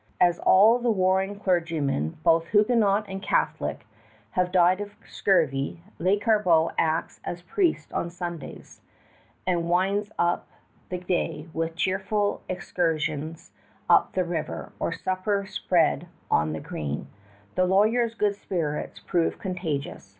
As 0.19 0.39
all 0.39 0.79
the 0.79 0.89
warring 0.89 1.39
clergymen, 1.39 2.17
both 2.23 2.47
Huguenot 2.47 3.05
and 3.07 3.21
Catholic, 3.21 3.85
have 4.31 4.51
died 4.51 4.81
of 4.81 4.95
scurvy, 5.07 5.83
Lescarbot 5.99 6.71
acts 6.75 7.21
as 7.23 7.43
priest 7.43 7.93
on 7.93 8.09
Sundays, 8.09 8.81
and 9.45 9.69
winds 9.69 10.09
up 10.17 10.47
the 10.89 10.97
day 10.97 11.49
with 11.53 11.75
cheerful 11.75 12.41
excursions 12.49 13.51
up 13.87 14.13
the 14.13 14.25
river, 14.25 14.71
or 14.79 14.91
supper 14.91 15.45
spread 15.45 16.07
on 16.31 16.53
the 16.53 16.59
green. 16.59 17.05
The 17.53 17.65
lawyer's 17.65 18.15
good 18.15 18.35
spirits 18.35 18.97
proved 18.99 19.37
contagious. 19.37 20.09